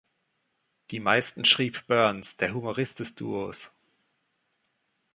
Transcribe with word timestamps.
Die 0.89 0.99
meisten 0.99 1.45
schrieb 1.45 1.85
Burns, 1.85 2.35
der 2.35 2.55
Humorist 2.55 2.97
des 2.99 3.13
Duos. 3.13 3.71